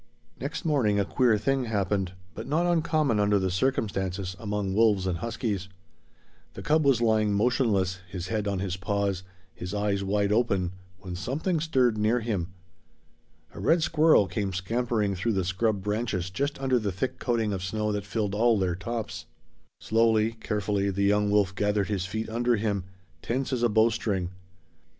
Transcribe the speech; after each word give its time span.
Next 0.39 0.65
morning 0.65 0.99
a 0.99 1.05
queer 1.05 1.37
thing 1.37 1.65
happened, 1.65 2.13
but 2.33 2.47
not 2.47 2.65
uncommon 2.65 3.19
under 3.19 3.37
the 3.37 3.51
circumstances 3.51 4.35
among 4.39 4.73
wolves 4.73 5.05
and 5.05 5.19
huskies. 5.19 5.69
The 6.55 6.63
cub 6.63 6.83
was 6.83 7.01
lying 7.01 7.33
motionless, 7.35 7.99
his 8.09 8.29
head 8.29 8.47
on 8.47 8.57
his 8.57 8.77
paws, 8.77 9.21
his 9.53 9.75
eyes 9.75 10.03
wide 10.03 10.31
open, 10.31 10.71
when 11.01 11.15
something 11.15 11.59
stirred 11.59 11.99
near 11.99 12.19
him. 12.19 12.51
A 13.53 13.59
red 13.59 13.83
squirrel 13.83 14.25
came 14.25 14.53
scampering 14.53 15.13
through 15.13 15.33
the 15.33 15.45
scrub 15.45 15.83
branches 15.83 16.31
just 16.31 16.59
under 16.59 16.79
the 16.79 16.91
thick 16.91 17.19
coating 17.19 17.53
of 17.53 17.63
snow 17.63 17.91
that 17.91 18.03
filled 18.03 18.33
all 18.33 18.57
their 18.57 18.73
tops. 18.73 19.27
Slowly, 19.79 20.31
carefully 20.31 20.89
the 20.89 21.03
young 21.03 21.29
wolf 21.29 21.53
gathered 21.53 21.89
his 21.89 22.07
feet 22.07 22.27
under 22.27 22.55
him, 22.55 22.85
tense 23.21 23.53
as 23.53 23.61
a 23.61 23.69
bowstring. 23.69 24.31